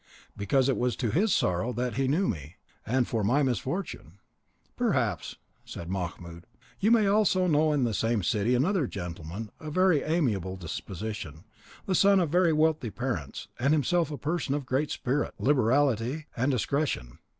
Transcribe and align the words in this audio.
"Because 0.35 0.67
it 0.67 0.77
was 0.77 0.95
to 0.95 1.11
his 1.11 1.31
sorrow 1.31 1.71
that 1.73 1.93
he 1.93 2.07
knew 2.07 2.27
me, 2.27 2.55
and 2.87 3.07
for 3.07 3.23
my 3.23 3.43
misfortune." 3.43 4.17
"Perhaps," 4.75 5.35
said 5.63 5.89
Mahmoud, 5.91 6.47
"you 6.79 6.89
may 6.89 7.05
also 7.05 7.45
know 7.45 7.71
in 7.71 7.83
the 7.83 7.93
same 7.93 8.23
city 8.23 8.55
another 8.55 8.87
gentleman 8.87 9.51
of 9.59 9.75
very 9.75 10.01
amiable 10.01 10.55
disposition, 10.57 11.43
the 11.85 11.93
son 11.93 12.19
of 12.19 12.31
very 12.31 12.51
wealthy 12.51 12.89
parents, 12.89 13.47
and 13.59 13.73
himself 13.73 14.09
a 14.09 14.17
person 14.17 14.55
of 14.55 14.65
great 14.65 14.89
spirit, 14.89 15.35
liberality, 15.37 16.25
and 16.35 16.49
discretion. 16.49 17.19